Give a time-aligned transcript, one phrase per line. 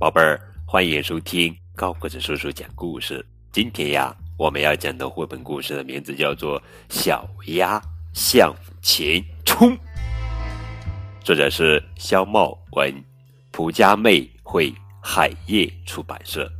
[0.00, 3.22] 宝贝儿，欢迎收听高个子叔叔讲故事。
[3.52, 6.58] 今天呀，我们要讲的绘本故事的名字叫做
[6.88, 7.78] 《小鸭
[8.14, 8.50] 向
[8.80, 9.68] 前冲》，
[11.22, 12.90] 作者是肖茂文，
[13.52, 14.72] 蒲家妹绘，
[15.02, 16.50] 海叶出版社。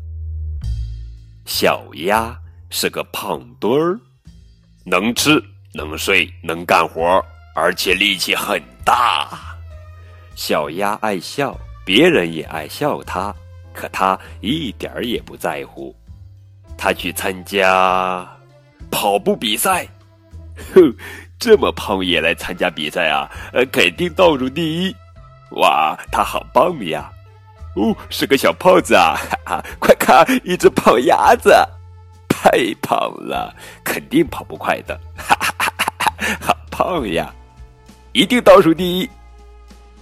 [1.46, 2.38] 小鸭
[2.68, 3.98] 是个胖墩儿，
[4.84, 9.30] 能吃能睡能干活，而且力气很大。
[10.36, 11.58] 小鸭爱笑，
[11.92, 13.34] 别人也爱笑他，
[13.74, 15.92] 可他一点儿也不在乎。
[16.78, 18.24] 他去参加
[18.92, 19.84] 跑步比赛，
[20.72, 20.94] 哼，
[21.36, 23.28] 这么胖也来参加比赛啊？
[23.52, 24.94] 呃，肯定倒数第一。
[25.56, 27.10] 哇，他好棒呀！
[27.74, 29.16] 哦，是个小胖子啊！
[29.28, 31.52] 哈哈，快看，一只胖鸭子，
[32.28, 33.52] 太胖了，
[33.82, 34.96] 肯定跑不快的。
[35.16, 37.34] 哈哈哈哈哈，好胖呀，
[38.12, 39.10] 一定倒数第一！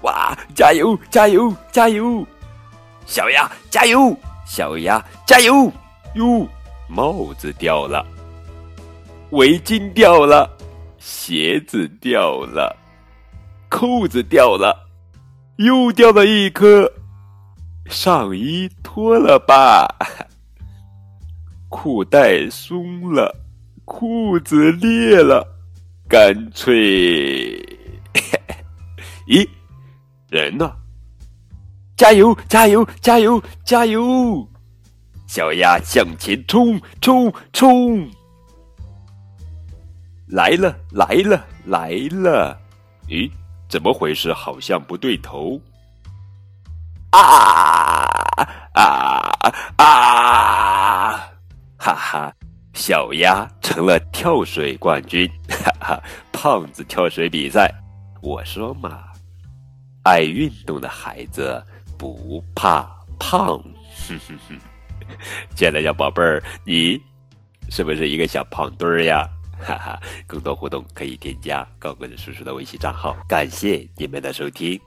[0.03, 2.27] 哇，加油，加油，加油！
[3.07, 5.73] 小鸭加油，小鸭加油！
[6.15, 6.47] 哟，
[6.89, 8.07] 帽子掉了，
[9.31, 10.49] 围巾掉了，
[10.99, 12.77] 鞋子掉了，
[13.69, 14.89] 扣子掉了，
[15.57, 16.91] 又掉了一颗。
[17.87, 19.89] 上衣脱了吧，
[21.71, 23.35] 裤带松了，
[23.87, 25.47] 裤子裂了，
[26.07, 26.73] 干脆，
[29.27, 29.49] 咦，
[30.29, 30.71] 人呢？
[31.97, 34.47] 加油，加油，加油，加油！
[35.27, 38.09] 小鸭向前冲，冲，冲！
[40.27, 42.59] 来了，来了，来了！
[43.09, 43.31] 咦，
[43.69, 44.33] 怎么回事？
[44.33, 45.61] 好像不对头。
[47.11, 47.19] 啊
[48.75, 49.33] 啊
[49.77, 51.31] 啊！
[51.79, 52.33] 哈哈，
[52.75, 57.75] 小鸭成了跳水冠军，哈哈，胖子跳水比赛。
[58.21, 59.05] 我说嘛，
[60.03, 61.63] 爱运动的孩子
[61.99, 62.83] 不怕
[63.19, 63.59] 胖。
[64.09, 64.59] 哼哼哼，
[65.55, 67.01] 亲爱的小宝贝儿，你
[67.71, 69.29] 是不是一个小胖墩儿呀？
[69.61, 73.17] 哈哈，更多互动可以添加高个子叔叔的微信账号。
[73.29, 74.81] 感谢你们的收听。